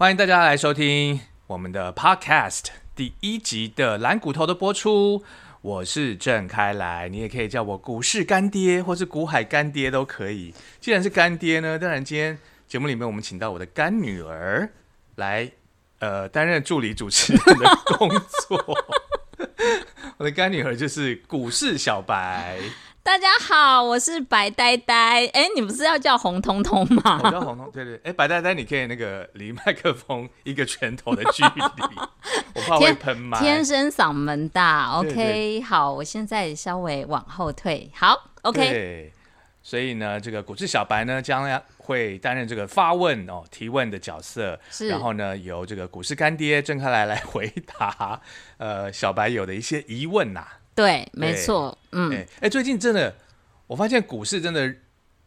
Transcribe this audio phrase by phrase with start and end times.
[0.00, 5.22] 欢迎大家来收听我们的 Podcast 第一集的蓝骨头的播出。
[5.60, 10.54] 我是郑开来，你也可以叫我股市干爹，或是股海干爹都可以。
[10.80, 14.70] 既然是干爹呢，当然今天节目里面我们请到我的干女儿
[15.16, 15.52] 来，
[15.98, 18.08] 呃，担任助理主持人的工
[18.48, 18.78] 作。
[20.16, 22.58] 我的干女儿就是股市小白。
[23.02, 25.26] 大家好，我是白呆呆。
[25.28, 27.18] 哎，你不是要叫红彤彤吗？
[27.24, 27.98] 我叫红彤，对对。
[28.04, 31.62] 哎，白呆呆，你可以那个离麦克风一个拳头的距离，
[32.54, 33.38] 我怕 会喷麦。
[33.40, 35.62] 天生嗓门大，OK。
[35.62, 37.90] 好，我现在稍微往后退。
[37.94, 39.10] 好，OK。
[39.62, 44.60] 所以呢，这个股市小白呢，将会担任这个发问哦、提问的角色。
[44.70, 44.88] 是。
[44.88, 48.20] 然后呢，由这个股市干爹郑开来来回答
[48.58, 50.46] 呃小白有的一些疑问呐。
[50.74, 53.14] 对，没错，嗯，哎，最近真的，
[53.66, 54.74] 我发现股市真的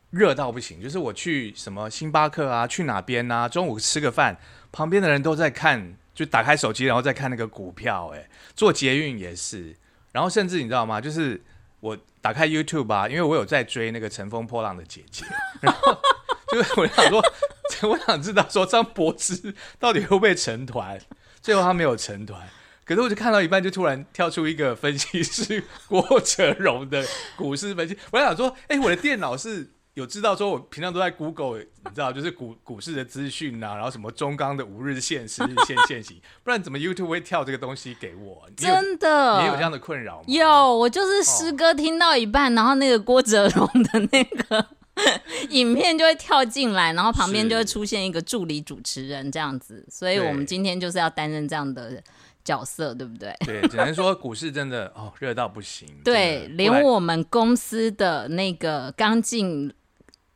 [0.10, 0.82] 热到不行。
[0.82, 4.38] 就是我去什么星巴克啊，去哪边啊，中午吃个饭，
[4.72, 8.12] 旁边的人都在看，就打开手机，然后再看那个股票。
[8.16, 9.76] 哎，做捷运也是，
[10.12, 11.00] 然后甚至你知道吗？
[11.00, 11.40] 就是
[11.80, 15.26] 我打开 YouTube 啊，因为我有在追那个乘风破浪的姐姐，
[15.62, 15.96] 然后
[16.50, 17.24] 就是我想说，
[17.90, 21.00] 我想知道说张柏芝到底会不会成团，
[21.42, 22.42] 最后他没有成团。
[22.86, 27.98] 可是我就看到一半，就突然跳出一个分析师郭哲荣的股市分析。
[28.12, 38.44] 我想说，哎，我的电脑是有知道说，我平常都在 Google，你知道，就是股股市的资讯啊，然后什么中钢的五日线、十日线线型，不然怎么 YouTube 会跳这个东西给我？
[38.58, 40.24] 真的，你有这样的困扰吗？
[40.28, 44.66] 有，我就是诗歌听到一半，然后那个郭哲荣的那个
[45.50, 49.86] 影片就会跳进来，然后旁边就会出现一个助理主持人这样子。
[49.90, 52.04] 所以我们今天就是要担任这样的。
[52.44, 53.34] 角色对不对？
[53.46, 55.88] 对， 只能说股市真的哦热到不行。
[56.04, 59.74] 对，连我们公司的那个刚进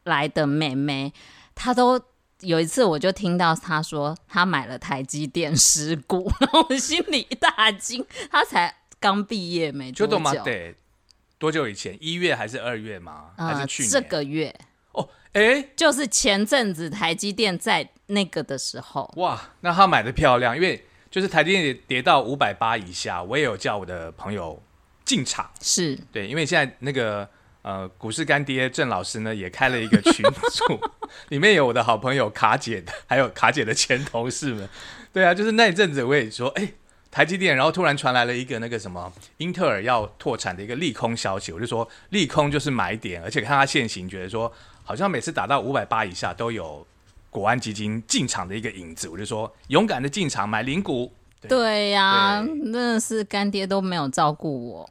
[0.06, 1.12] 来的妹妹，
[1.54, 2.02] 她都
[2.40, 8.06] 有一次我就听到她说她买了台积电十股， 然后我心里一大惊。
[8.32, 10.44] 她才刚毕业没多久，
[11.38, 11.98] 多久以前？
[12.00, 13.32] 一月还是二月吗？
[13.38, 13.92] 还是去年？
[13.92, 14.56] 这个月？
[14.94, 19.14] 哦，哎，就是前阵子台积电在那个的时候。
[19.18, 20.86] 哇，那她买的漂亮，因为。
[21.18, 24.62] 就是台积电跌到五百八以下，我也有叫我的朋友
[25.04, 27.28] 进场，是对，因为现在那个
[27.64, 30.80] 呃股市干爹郑老师呢也开了一个群组，
[31.30, 34.70] 里面有我的好朋友卡姐的，还有卡姐的前同事们，
[35.12, 36.72] 对啊，就是那一阵子我也说，哎，
[37.10, 46.86] 台积电，然后突然传来了一个那个什么英特尔要拓产的一个利空消息，我就说利空就是买点，而且看它现行，觉得说好像每次打到五百八以下都有。
[47.38, 51.14] 国安基金进场的一个影子，我就说勇敢的进场买零股。
[51.48, 54.90] 对呀，真的是干爹都没有照顾我。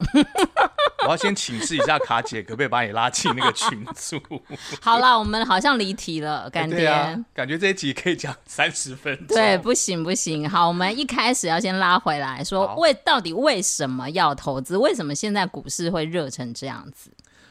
[1.04, 4.16] 我要先请示一下卡姐，可不可以把你拉进那个群组？
[4.80, 6.86] 好了，我们好像离题了，干爹。
[7.34, 9.26] 感觉这一集可以讲三十分钟。
[9.26, 10.48] 对，不行不行。
[10.48, 14.76] 好，我们一开始要先拉回来说，为到底为什么要投资？
[14.76, 17.10] 为什么现在股市会热成这样子？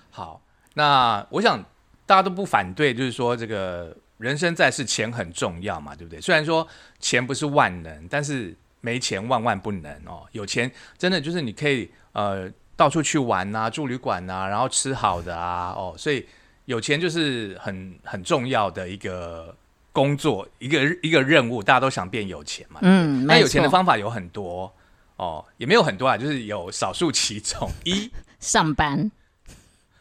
[0.10, 0.42] 好，
[0.76, 1.62] 那我想
[2.06, 3.98] 大家都不反对，就是说这个。
[4.18, 6.22] 人生在世，钱很重要嘛，对不对？
[6.22, 6.68] 虽然说
[7.00, 10.26] 钱不是万能，但是没钱万万不能哦。
[10.31, 15.94] 有钱真的就是你可以呃到处去玩呐，住旅馆呐，然后吃好的啊哦。
[15.98, 16.26] 所以
[16.66, 19.56] 有钱就是很很重要的一个
[19.92, 22.80] 工作，一个一个任务，大家都想变有钱嘛。
[22.84, 24.74] 嗯，那有钱的方法有很多
[25.18, 28.09] 哦，也没有很多啊，就是有少数其中 一
[28.40, 29.12] 上班，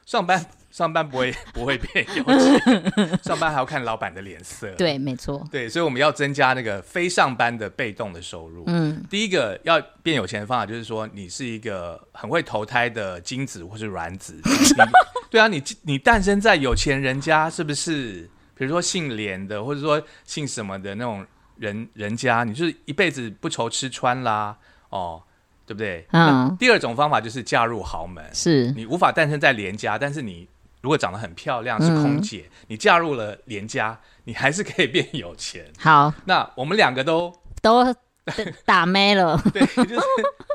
[0.06, 0.46] 上班。
[0.74, 4.68] 上班不会 不会变有钱， 上班还要看老板的脸色。
[4.72, 5.46] 对，没错。
[5.48, 8.64] 对，所以我们要增加那个非上班的被动的收入。
[8.66, 14.36] 嗯，第一个要变有钱的方法就是说，你是一个很会投胎的精子或是卵子。
[15.30, 18.28] 对啊，你你诞生在有钱人家，是不是？
[18.56, 21.24] 比如说姓连的，或者说姓什么的那种
[21.56, 24.56] 人人家，你就是一辈子不愁吃穿啦，
[24.88, 25.22] 哦。
[25.66, 26.04] 对不对？
[26.10, 26.54] 嗯。
[26.58, 30.48] 第二种方法就是嫁入豪门，是你无法诞生在连家，但是你。
[30.84, 35.72] 如果长得很漂亮是空姐，你嫁入了连家，你还是可以变有钱。
[35.80, 37.82] 好，那我们两个都都
[38.66, 39.40] 打没了。
[39.50, 40.02] 对，就是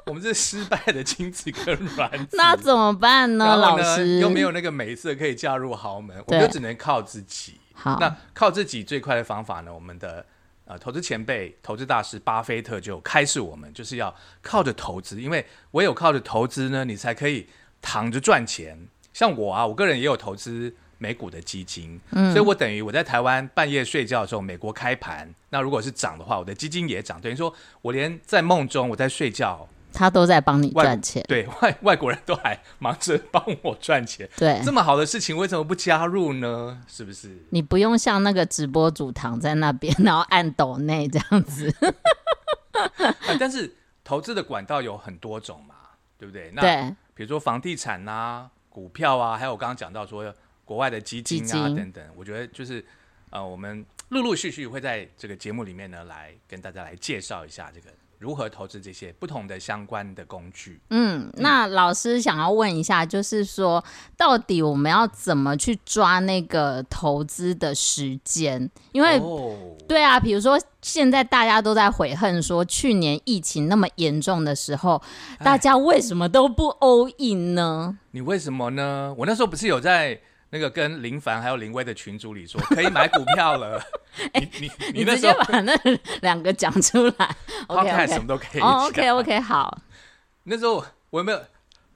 [0.05, 2.37] 我们是失败的精子跟卵子。
[2.37, 3.55] 那怎么办呢？
[3.55, 7.59] 老师又没有那个美色可以嫁入豪门，我们就只能靠自己。
[7.73, 9.73] 好，那靠自己最快的方法呢？
[9.73, 10.23] 我们的
[10.65, 17.49] 呃投资前辈、投资大师巴菲特就开示我们，就是要靠着投资，因为唯有靠着投资呢，你才可以
[17.81, 18.87] 躺着赚钱。
[19.19, 31.21] 像我啊，我个人也有投资美股的基金，所以我等于我在台湾半夜睡觉的时候，美国开盘，那如果是涨的话，我的基金也涨，等于说我连在梦中我在睡觉，他都在帮你外赚钱。
[31.27, 36.81] 对外外国人都还忙着帮我赚钱，对这，么好的事情为什么不加入呢？
[36.87, 37.43] 是不是？
[37.49, 41.69] 你不用像那个直播主躺在那边， 然后按抖内这样子。
[42.71, 43.75] 啊但是
[44.05, 45.75] 投资的管道有很多种嘛，
[46.17, 46.49] 对不对？
[46.55, 50.33] 那对，比如说房地产啊、股票啊，还有我刚刚讲到说
[50.63, 52.83] 国外的基金啊等等，我觉得就是
[53.31, 57.89] 呃，我们陆陆续续会在这个节目里面呢，来跟大家来介绍一下这个
[58.19, 60.81] 如何投资这些不同的相关的工具。
[60.89, 63.83] 嗯，那老师想要问一下，就是说，
[64.17, 68.69] 到底我们要怎么去抓那个投资的时间？
[68.91, 69.55] 因为哦，
[69.87, 75.01] 对啊，比如说现在大家都在悔恨说，去年疫情那么严重的时候，
[75.37, 77.97] 哎大家为什么都不 all in 呢？
[78.11, 79.15] 你为什么呢？
[79.17, 80.19] 我那时候不是有在
[80.51, 83.81] 那个跟林凡还有林威的群组里说可以买股票了。
[84.33, 85.73] 你你你那时候接把那
[86.21, 87.35] 两个讲出来。
[87.67, 88.61] OK podcast 什 OK 么都可以。
[88.61, 89.77] OK OK 好，
[90.43, 91.39] 那时候我有没有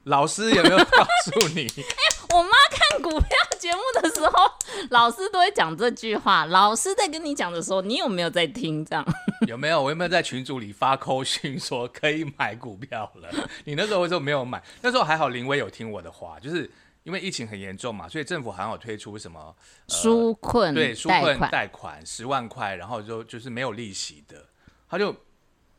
[0.03, 1.67] 老师有没有告诉你？
[2.33, 3.29] 我妈看股票
[3.59, 4.51] 节目的时候，
[4.89, 6.45] 老师都会讲这句话。
[6.45, 8.83] 老师在跟你讲的时候，你有没有在听？
[8.83, 9.05] 这样
[9.47, 9.79] 有没有？
[9.81, 13.29] 我有没有在群组里发扣讯说可以买股票了？
[13.65, 14.61] 你那时候为什么没有买？
[14.81, 16.69] 那时候还好林威有听我的话，就是
[17.03, 19.55] 因为疫情很严重嘛，所以政府好像有推出什么
[19.87, 24.45] 纾困呃对纾，困贷款十万块，然后就就是没有利息的，
[24.89, 25.15] 他就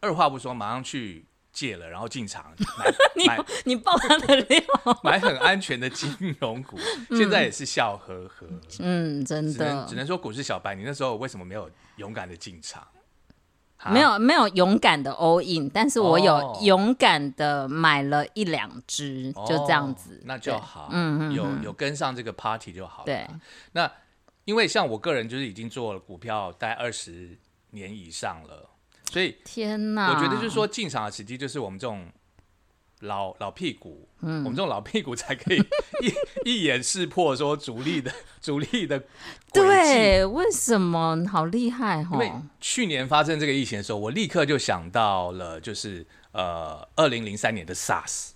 [0.01, 2.93] 二话不说马上去借了，然后进场买
[3.39, 4.61] 买你爆他的料，
[5.03, 6.77] 买很安全的金融股，
[7.17, 8.47] 现在也是笑呵呵。
[8.81, 12.87] 嗯，真只能的只能说股市小白，你那时候为什么没有勇敢的进场？
[13.85, 16.59] 啊没有没有勇敢的 all in，但是我有哦。
[16.63, 20.17] 勇敢的买了一两只，就这样子。
[20.17, 23.05] 哦，那就好，嗯嗯有嗯有跟上这个 party 就好了。
[23.05, 23.27] 对，
[23.73, 23.91] 那
[24.45, 27.39] 因为像我个人就是已经做了股票大概二十
[27.71, 28.71] 年以上了，
[29.13, 30.11] 所以天哪！
[30.11, 32.07] 我觉得就是说进场的时机就是我们这种
[33.05, 35.59] 老老屁股，嗯，我们这种老屁股才可以
[36.45, 39.03] 一一眼识破说主力的主力的。
[39.53, 42.43] 对，为什么好厉害因为哈？
[42.61, 48.31] 去年发生这个疫情的时候，我立刻就想到了，就是呃，二零零三年的 SARS。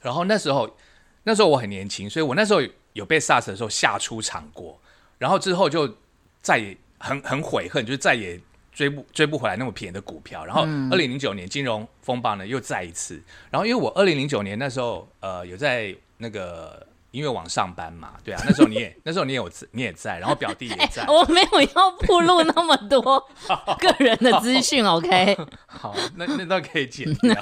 [0.00, 0.76] 然后那时候，
[1.24, 2.60] 那时候我很年轻，所以我那时候
[2.92, 4.80] 有被 SARS 的时候吓出场过。
[5.18, 5.96] 然后之后就
[6.40, 8.40] 再也很很悔恨，就是再也
[8.78, 10.44] 追不追不回来那么便宜的股票。
[10.44, 13.20] 然后二零零九年金融风暴呢又再一次。
[13.50, 21.04] 然后因为我二零零九年那时候呃有在那个音乐网上班嘛，对啊，那时候你也 那时候你也有你也在，然后表弟也在。
[21.08, 23.00] 我没有要铺露那么多
[23.80, 25.36] 个人的资讯， OK？
[25.66, 27.34] 好，那那段可以剪掉。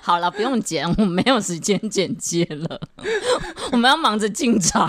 [0.00, 2.80] 好了，不用剪，我没有时间剪接了，
[3.72, 4.88] 我们要忙着进场。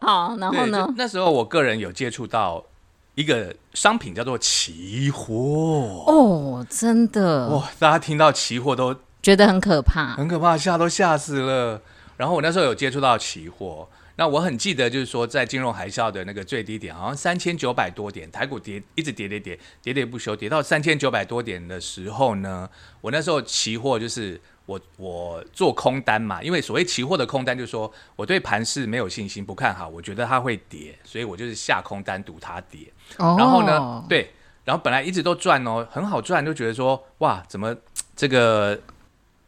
[0.00, 0.88] 好，然后，呢？
[0.96, 2.64] 那时候我个人有接触到
[3.14, 6.04] 一个商品叫做期货。
[6.06, 10.14] 哦，真的哇，大家听到期货都觉得很可怕。
[10.14, 11.80] 很可怕，吓都吓死了。
[12.16, 22.68] 然后我那时候有接触到期货，那我很记得就是说，在金融海啸的那个最低点，好像三千九百多点，台股跌一直跌跌跌跌跌不休，跌到三千九百多点的时候呢，
[23.00, 32.92] 我那时候期货就是我我做空单嘛，因为所谓期货的空单就是说我对盘势没有信心，不看好，我觉得它会跌，所以我就是下空单赌它跌。
[33.18, 34.32] 哦然后呢，对，
[34.64, 37.76] 然后本来一直都赚哦，很好赚，就觉得说哇，怎么
[38.14, 38.80] 这个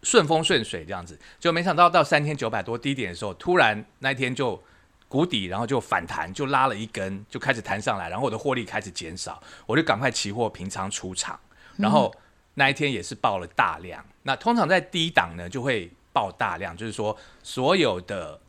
[0.02, 4.60] 顺风顺水这样子，就没想到到三千九百多低点的时候，突然那一天就
[5.08, 11.38] 谷底，然后就反弹，就拉了一根，就开始弹上来，然后我的获利开始减少，我就赶快期货平仓出场，
[11.76, 12.12] 然后
[12.54, 14.04] 那一天也是爆了大量。
[14.22, 18.40] 那通常在低档呢就会爆大量，就是说所有的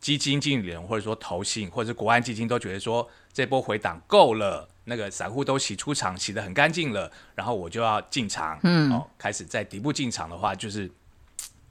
[0.00, 10.90] 基金经理人或者说投信或者是国安基金都觉得说这波回档够了，那个散户都洗出场，洗得很干净了，然后我就要进场，嗯，哦，开始在底部进场的话，就是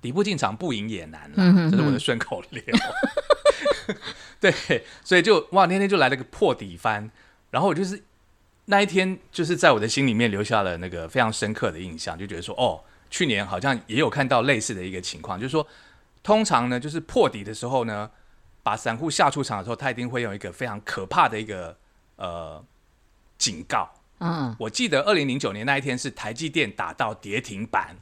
[0.02, 2.64] 底部进场不赢也难了，这是我的顺口溜。
[4.40, 7.10] 对，所以就哇，天天就来了个破底翻，
[7.50, 8.04] 然后我就是
[8.70, 15.66] 那一天就是在我的心里面留下了那个非常深刻的印象，就觉得说哦，去年好像也有看到类似的一个情况，就是说
[16.22, 18.12] 通常呢，就是破底的时候呢，
[18.64, 21.78] 把散户下出场的时候，他一定会用一个非常可怕的一个
[22.18, 22.62] 呃
[23.38, 23.90] 警告。
[24.20, 27.96] 嗯，我记得二零零九年那一天是台积电打到跌停板，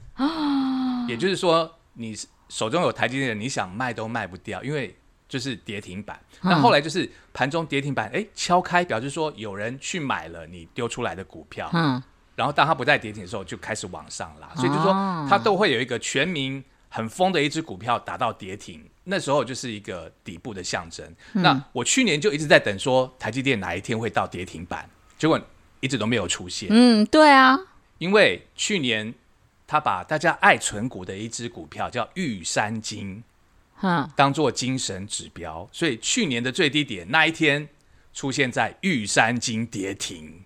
[1.07, 2.17] 也就是说你
[2.49, 4.95] 手中有台积电的，你想卖都卖不掉，因为
[5.27, 6.19] 就是跌停板。
[6.41, 12.01] 那后来就是盘中跌停板，哎，敲开，表示说有人去买了你丢出来的股票，嗯，
[12.35, 14.91] 然后当它不再跌停的时候，就开始往上拉，所以就说
[15.29, 21.05] 它都会有一个全民很疯的一只股票打到跌停，那时候就是一个底部的象征。
[21.33, 25.39] 那我去年就一直在等说台积电哪一天会到跌停板，结果
[25.79, 27.57] 一直都没有出现，嗯，对啊，
[27.97, 29.13] 因为去年
[29.67, 33.23] 他把大家爱存股的一只股票叫玉山金
[33.85, 37.69] 哼，当做精神指标，所以去年的最低点那一天
[38.13, 40.43] 出现在玉山金跌停，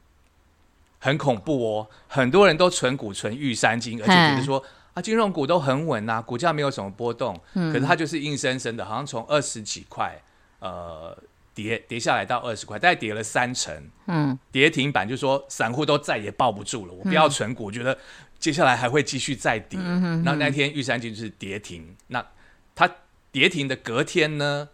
[0.99, 1.87] 很恐怖哦。
[2.07, 10.21] 很多人都存股存玉山金，而且觉得说啊，金融股都很稳呐、股价没有什么波动，可是它就是硬生生的，好像从二十几块
[10.59, 11.17] 呃
[11.53, 13.89] 跌跌下来到二十块，大概跌了三成。
[14.07, 17.97] 嗯，跌停板就说散户都再也抱不住了，我不要存股，觉得
[18.39, 19.79] 接下来还会继续再跌。
[19.81, 22.25] 嗯那那天玉山金就是跌停，那
[22.73, 22.89] 它
[23.31, 24.69] 跌停的隔天呢，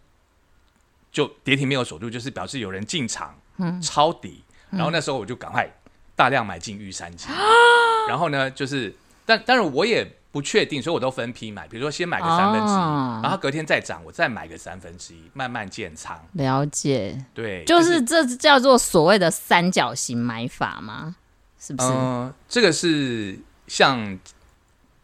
[1.11, 3.81] 就跌停没有锁住，就是表示有人进场嗯。
[3.81, 5.69] 抄底，然后那时候我就赶快
[6.15, 7.29] 大量买进玉山金，
[8.07, 8.93] 然后呢就是，
[9.25, 16.19] 但但是我也不确定，所以我都分批买，比如说先买个三分之一，哦然后隔天再涨，我再买个三分之一，慢慢建仓。
[16.33, 21.15] 了解，对，就是这叫做所谓的三角形买法吗？
[21.59, 21.89] 是不是？
[21.89, 24.19] 嗯、这个是像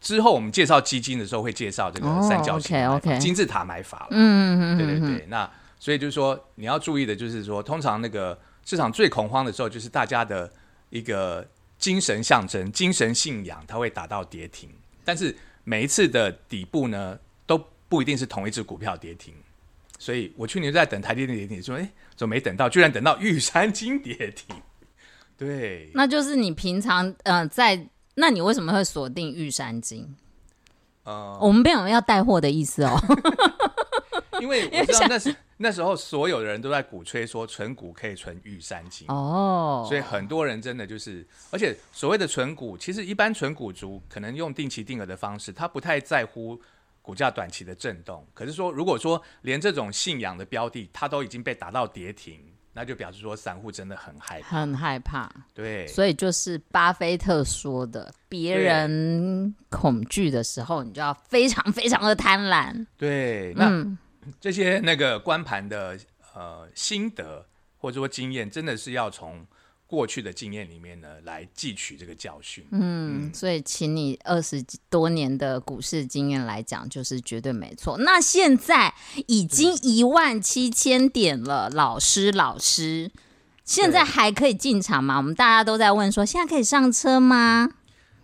[0.01, 4.07] 之后我们介绍基金的时候会介绍这个哦三角形金字塔买法了。
[4.09, 10.51] 嗯嗯对对对，那所以就是说你要注意的就是说，通常那个市场最恐慌的时候，就是大家的
[10.89, 14.69] 一个精神象征、精神信仰，它会打到跌停。
[15.05, 19.33] 但是每一次的底部呢，都不一定是同一只股票跌停。
[19.99, 22.67] 所以我去年就在等台积电跌停，说哎，怎么没等到？
[22.67, 24.55] 居然等到玉山金跌停。
[25.37, 30.15] 对，那就是你平常呃在，那你为什么会锁定玉山金？
[31.03, 32.99] 呃，我们没有要带货的意思哦。
[34.39, 46.59] 因为我知道那时那时候所有的人都在鼓吹说存股可以存玉山金，哦，所以很多人真的就是，而且所谓的存股，其实一般存股族可能用定期定额的方式，他不太在乎
[47.03, 48.25] 股价短期的震动。
[48.33, 52.39] 可是说，如果说连这种信仰的标的，它都已经被打到跌停，
[52.73, 54.59] 那就表示说散户真的很害怕。
[54.59, 62.85] 很害怕，对，所以就是巴菲特说的，别人恐惧的时候，你就要非常非常的贪婪。
[62.97, 63.97] 对，那、嗯，
[64.39, 65.97] 这些那个观盘的
[66.33, 67.45] 呃心得
[67.77, 69.45] 或者说经验，真的是要从
[69.91, 72.65] 过去的经验里面呢来汲取这个教训。
[72.71, 77.97] 嗯，所以请你二十多年的股市经验来讲，就是绝对没错。
[77.97, 78.93] 那现在
[79.27, 83.11] 已经一万七千点了，老师，老师，
[83.65, 85.17] 现在还可以进场吗？
[85.17, 87.69] 我们大家都在问说，现在可以上车吗？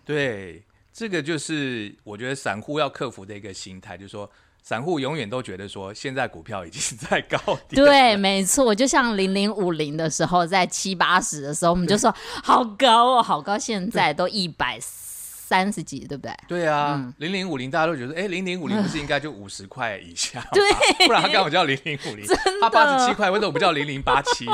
[0.05, 4.31] 对，这个就是我觉得散户要克服的一个心态，就是说
[4.67, 7.37] 散户永远都觉得说现在股票已经在高
[7.69, 16.33] 点，对，没错，就像零零五零的时候，在七八十的时候，我们就说好高哦，好高，现在都一百三十几，对不对？
[16.49, 20.47] 对啊，零零五零大家都觉得，哎，零零五零不是应该就五十块以下吗？
[20.51, 20.61] 对，
[21.07, 22.25] 不然他干嘛叫零零五零，
[22.59, 24.45] 他八十七块，为什么不叫零零八七、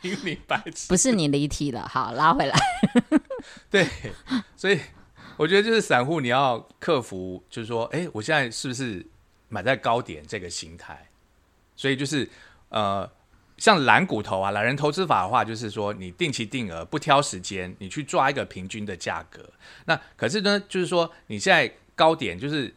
[0.00, 0.88] 零零八七？
[0.88, 2.58] 不是你离题了，好，拉回来。
[3.70, 3.86] 对，
[4.56, 4.80] 所以
[5.36, 9.06] 我觉得就是散户你要克服，就是说，哎，我现在是不是
[9.48, 11.08] 买在高点这个心态？
[11.74, 12.28] 所以就是
[12.70, 13.08] 呃，
[13.56, 19.40] 像蓝骨头啊，懒人投资法的话，就是说你定期定额，不挑时间，你去抓一个平均的价格。
[19.86, 22.74] 那可是呢，就是说你现在高点就是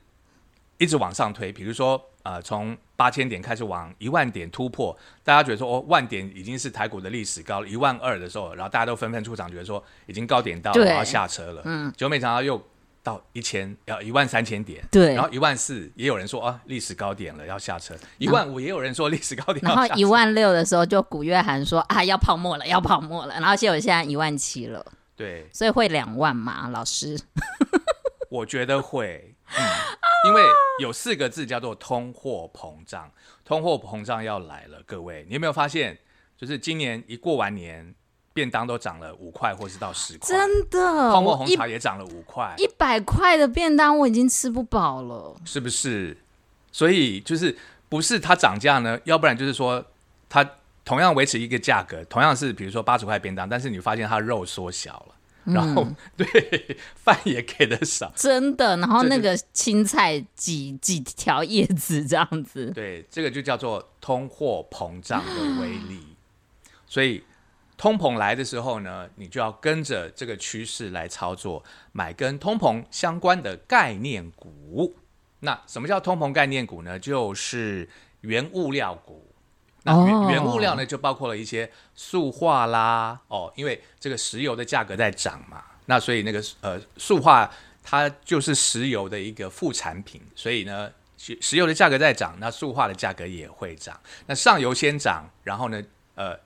[0.78, 11.64] 一直往上推，比如说呃，从八千点开始往一万点突破，大家觉得说哦，万点已经是台股的历史高了，一万二的时候，然后大家都纷纷出场，觉得说已经高点到然后下车了。
[11.66, 12.64] 嗯，结果没想到又
[13.04, 15.14] 到一千，要一万三千点，对。
[15.16, 19.82] 然后一万四也有人说啊，历史高点了，要下车；一万五也有人说历史高点要下车。
[19.82, 23.34] 然后一万六的时候，就古月涵说啊，要泡沫了，要泡沫了。
[23.36, 27.20] 然后结果现在一万七了，对，所以会两万嘛，老师？
[28.30, 29.64] 我觉得会，嗯，
[30.28, 30.44] 因为
[30.80, 33.12] 有四个字叫做通货膨胀，
[33.44, 35.98] 通货膨胀要来了，各位，你有没有发现，
[36.38, 37.94] 就是今年一过完年，
[38.34, 45.36] 便当都涨了五块，或是到十块，真的，泡沫红茶也涨了五块，一百块的便当我已经吃不饱了。
[45.46, 46.18] 是不是？
[46.72, 47.58] 所以就是
[47.90, 49.00] 不是它涨价呢？
[49.04, 49.86] 要不然就是说
[50.30, 50.48] 它
[50.86, 55.16] 同样维持一个价格，同样是比如说八十块便当，但是你发现它肉缩小了。
[55.44, 66.00] 然后、嗯对饭也给的少，真的，然后那个青菜几几条叶子这样子，对，这个就叫做通货膨胀的威力。
[66.86, 67.24] 所以
[67.82, 74.96] 通膨来的时候呢，你就要跟着这个趋势来操作，买跟通膨相关的概念股。
[75.40, 77.00] 那什么叫通膨概念股呢？
[77.00, 79.28] 就是原物料股。
[79.82, 94.00] 那原、哦原物料呢，就包括了一些塑化啦，哦，因为这个石油的价格在涨嘛，那所以那个呃塑化它就是石油的一个副产品，所以呢，石石油的价格在涨，那塑化的价格也会涨。
[94.28, 95.82] 那上游先涨，然后呢，
[96.14, 96.38] 呃，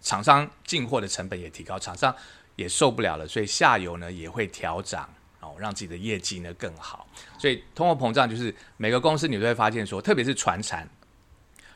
[0.00, 2.14] 厂商进货的成本也提高，厂商
[2.56, 5.08] 也受不了了，所以下游呢也会调涨。
[5.42, 7.06] 哦，让自己的业绩呢更好。
[7.38, 10.86] 所以通货膨胀就是每个公司你都会发现说，特别是船产，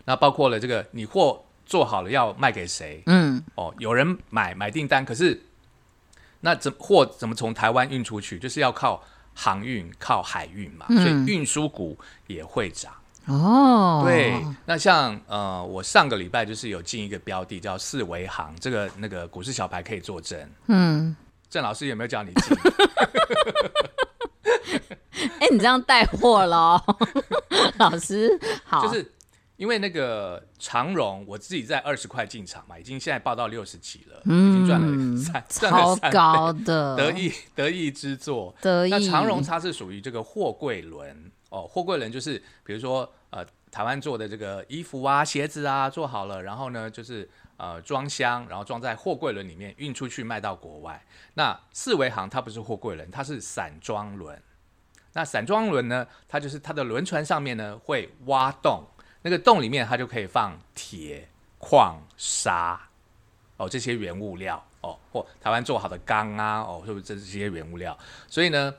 [0.05, 3.03] 那包括了这个你货做好了要卖给谁？
[3.07, 5.47] 嗯，哦，有人买买订单，可是
[6.41, 8.39] 那怎货怎么从台湾运出去？
[8.39, 9.03] 就是要靠
[9.33, 12.93] 航运、靠海运嘛，所以运输股也会涨。
[13.27, 20.51] 哦，对，那像呃，我上个礼拜就是有进一个标的叫四维行，这个那个股市小白可以作证。
[20.67, 21.17] 嗯，
[21.49, 22.57] 郑老师有没有叫你进？
[25.41, 26.81] 哎、你这样带货喽，
[27.79, 29.11] 老师好，就是
[29.57, 34.53] 因为那个长荣，我自己在二十块进场嘛，已经现在报到六十几了，嗯。
[34.53, 36.97] 已经赚了三赚了三超高的。
[36.97, 38.55] 得意得意之作。
[38.61, 51.01] 得意，那长荣它是属于这个货柜轮哦，货柜轮就是比如说呃台湾做的这个衣服啊、鞋子啊做好了，然后呢就是呃装箱，然后装在货柜轮里面运出去卖到国外。
[51.35, 54.37] 那四维行它不是货柜轮，它是散装轮。
[55.13, 58.83] 那散装轮呢，它就是它的轮船上面呢会挖洞，
[59.23, 62.81] 那个洞里面它就可以放铁、矿、砂
[63.59, 67.97] 哦这些原物料哦，或台湾做好的钢啊哦，是不是这些原物料？
[68.29, 68.75] 所以呢，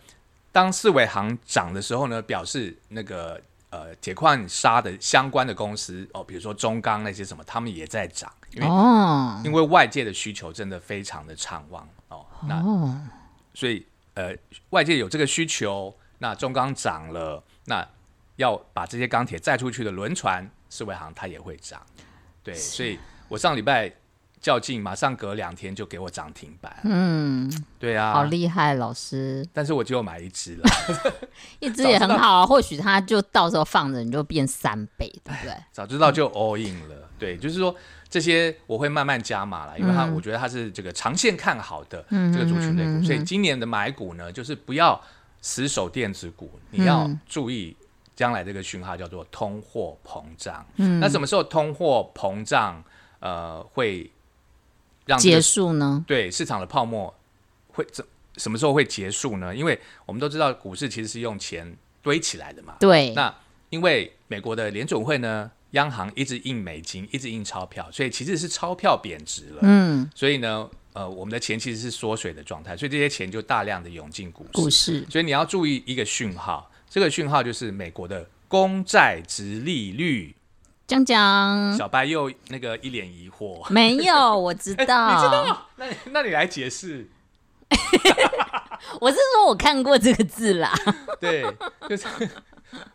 [0.56, 9.42] 当四维行涨的时候呢，表示那个呃铁矿砂的相关的公司哦，比如说中钢那些什么，他们也在涨，因为、哦。
[9.44, 12.98] 因为外界的需求真的非常的畅旺哦，那哦，
[13.54, 14.34] 所以呃
[14.70, 17.86] 外界有这个需求，那中钢涨了，那
[18.38, 21.86] 要把这些钢铁载出去的轮船，四维行它也会涨，
[22.42, 22.98] 对，所以
[23.28, 23.92] 我上礼拜
[24.46, 30.64] 较劲，马上隔两天就给我涨停板，嗯，对啊，好厉害，老师，但是我只有买一只了。
[31.60, 35.54] 一只也很好啊，或许它就到时候放着你就变三倍，对不对？
[35.74, 37.10] 早知道就 all in 了。
[37.18, 37.74] 对，就是说
[38.10, 45.02] 这些我会慢慢加码了，因为它、我觉得它是这个长线看好的这个族群类股，所以今年的买股呢，就是不要
[45.42, 47.76] 死守电子股，你要注意
[48.16, 50.66] 将来这个讯号叫做通货膨胀。
[50.76, 52.84] 嗯，那什么时候通货膨胀
[53.20, 54.12] 呃会
[55.06, 56.04] 让这个结束呢？
[56.08, 57.14] 对市场的泡沫
[57.70, 58.06] 会怎
[58.38, 59.56] 什么时候会结束呢？
[59.56, 62.76] 因为我们都知道股市其实是用钱堆起来的嘛。
[62.80, 63.34] 对，那
[63.70, 69.60] 因为美国的联总会呢，央行一直印美金，一直印钞票，所以其实是钞票贬值了。
[69.62, 74.52] 嗯，所以呢，呃，我们的钱其实是缩水的状态，所以这些钱就大量的涌进股市。
[74.52, 80.36] 股市所以你要注意一个讯号，这个讯号就是美国的公债值利率。
[80.88, 85.68] 讲讲小白又那个一脸疑惑，没有，我知道， 你知道？
[85.78, 87.10] 那你那你来解释。
[89.02, 90.72] 我是说我看过这个字啦。
[91.20, 91.44] 对，
[91.90, 92.08] 就是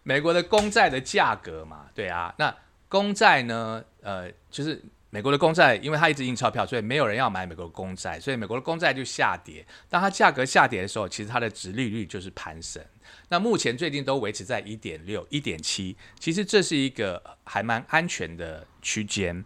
[0.05, 2.55] 美国的公债的价格嘛，对啊，那
[2.89, 9.67] 公债呢，呃，就是美国的公债，因为它一直印钞票，所以没有人要买美国的公债，所以美国的公债就下跌。
[9.89, 12.81] 当它价格下跌的时候，其实它的值利率就是攀升。
[13.29, 19.45] 那目前最近都维持在一点六、一点七，其实这是一个还蛮安全的区间。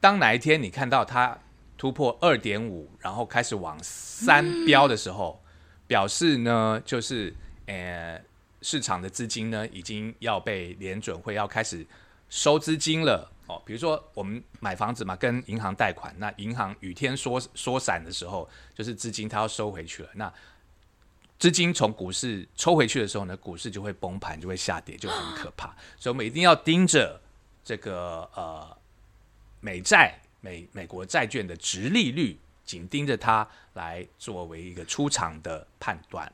[0.00, 1.38] 当哪一天你看到它
[1.78, 5.40] 突破二点五，然后开始往三飙的时候，
[5.86, 7.32] 表示呢，就是
[7.66, 8.20] 呃
[8.62, 11.86] 市场的资金呢已经要被联准会要开始
[12.34, 13.62] 收资金了哦。
[13.64, 20.08] 比如说我们买房子嘛，跟银行贷款，那银行雨天缩缩散的时候，就是资金它要收回去了。
[20.14, 20.34] 那
[21.38, 25.68] 资金从股市抽回去的时候呢，股市就会崩盘，就会下跌，就很可怕。
[25.96, 27.20] 所以我们一定要盯着
[27.64, 28.76] 这个呃
[29.60, 36.32] 美债美美国债券的值利率，紧盯着它来作为一个出场的判断。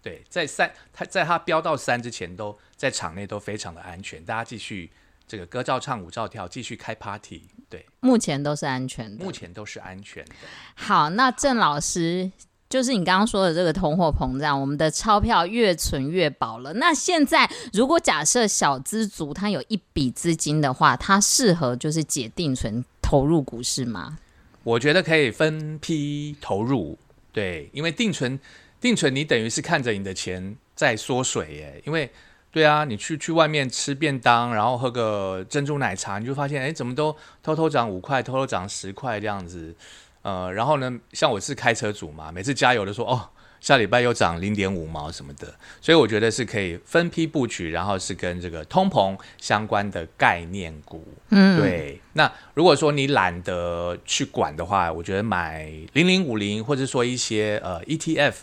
[0.00, 4.88] 对，在三它在它飙到三之前都，在场内都非常的安全，大家继续
[5.28, 7.42] 这个歌照唱舞照跳，继续开 party。
[7.68, 9.30] 对，目前都是安全的目。
[9.30, 10.32] 前都是安全的。
[10.74, 12.32] 好，那郑老师，
[12.70, 16.72] 就是你刚刚说的这个通货膨胀，我们的钞票越存越薄了。
[16.72, 24.18] 那现在如果假设小资族他有一笔资金的话，他适合就是解定存投入股市吗？
[24.64, 26.98] 我觉得可以分批投入，
[27.32, 28.40] 对，因为定存
[28.80, 32.10] 定存你等于是看着你的钱在缩水耶，因为
[32.50, 39.74] 对啊，你去去外面吃便当，然后喝个珍珠奶茶，你就发现哎，怎么都偷偷涨五块，偷偷涨十块这样子，
[40.22, 43.28] 呃，然后呢，像我是开车主嘛，每次加油都说哦。
[43.60, 51.04] 下礼拜又涨零点五毛什么的，所以我觉得是可以分批布局，然后是跟这个通膨相关的概念股。
[51.30, 58.34] 嗯，对，那如果说你懒得去管的话，我觉得买零零五零或者说一些呃 ETF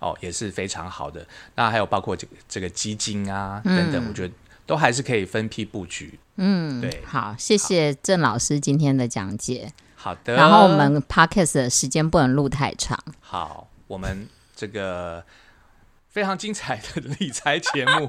[0.00, 1.26] 哦也是非常好的。
[1.54, 4.34] 那还有包括这个这个基金啊等等，我觉得
[4.66, 6.18] 都还是可以分批布局。
[6.36, 9.72] 嗯，对好，谢谢郑老师今天的讲解。
[9.94, 12.98] 好的，然后我们 podcast 的时间不能录太长。
[13.20, 15.24] 好，我们这个
[16.10, 18.08] 非常精彩的理财节目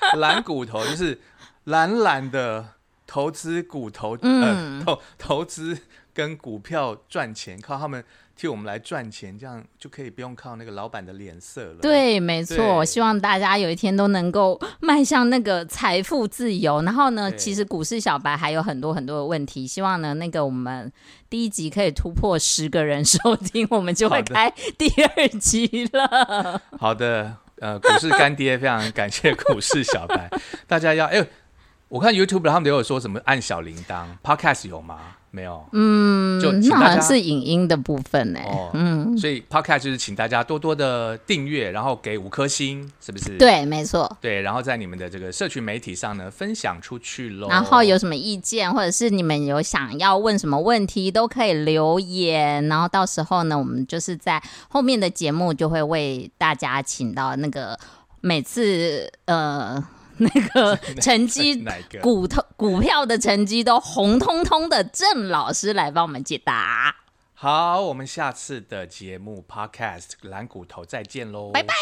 [0.18, 1.18] 《蓝骨头》，就是
[1.64, 2.74] 懒懒的
[3.06, 5.78] 投资骨头，呃，投投资
[6.12, 8.02] 跟股票赚钱，靠他们
[8.36, 11.78] 替我们来赚钱，这样就可以不用靠那个老板的脸色了。
[11.80, 16.82] 对，没对错，希望大家有一天都能够迈向那个财富自由。
[16.82, 20.90] 然后呢，其实股市小白还有很多很多的问题，希望呢，那个我们
[21.28, 26.60] 第一集可以突破十个人收听，我们就会开第二集了。
[26.78, 30.30] 好的，呃，股市干爹，非常感谢股市小白，
[30.66, 31.24] 大家要哎、
[31.88, 35.16] 我看 YouTube 他们都有说什么按小铃铛，Podcast 有吗？
[35.32, 43.38] 没有，嗯，就那好像是影音的部分呢、哦，嗯，所以 Podcast 就是请大家多多的订阅，然后给五颗星，是不是？
[43.38, 44.16] 对，没错。
[44.20, 47.48] 对，然后在你们的这个社群媒体上呢分享出去喽。
[47.48, 52.66] 然后有什么意见，或者是你们有想要问什么问题，都可以留言。
[52.66, 57.78] 然后到时候呢，我们就是在后面的节目就会为大家请到那个
[58.20, 59.80] 每次呃
[60.20, 61.64] 那个 成绩？
[62.00, 66.94] 股头股票的成绩都红彤彤的郑老师来帮我们解答。
[67.34, 71.74] 好，我们下次的节目 Podcast 蓝骨头再见喽，拜拜。